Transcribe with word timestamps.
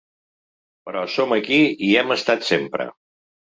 Però 0.87 1.03
som 1.17 1.35
aquí 1.37 1.61
i 1.67 1.91
hi 1.91 1.93
hem 2.01 2.17
estat 2.19 2.51
sempre. 2.51 2.91